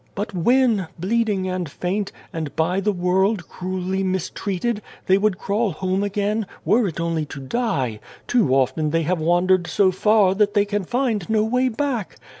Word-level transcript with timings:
"But 0.15 0.33
when, 0.33 0.87
bleeding 0.97 1.47
and 1.47 1.69
faint, 1.69 2.11
and 2.33 2.55
by 2.55 2.79
the 2.79 2.91
world 2.91 3.47
cruelly 3.47 4.01
mistreated, 4.01 4.81
they 5.05 5.19
would 5.19 5.37
crawl 5.37 5.73
home 5.73 6.01
again 6.03 6.47
were 6.65 6.87
it 6.87 6.99
only 6.99 7.25
to 7.27 7.39
die 7.39 7.99
too 8.25 8.51
often 8.55 8.89
they 8.89 9.03
have 9.03 9.19
wandered 9.19 9.67
so 9.67 9.91
far 9.91 10.33
that 10.33 10.55
they 10.55 10.65
can 10.65 10.85
find 10.85 11.29
no 11.29 11.43
way 11.43 11.69
back. 11.69 12.15